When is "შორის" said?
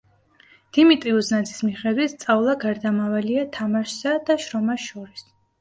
4.93-5.27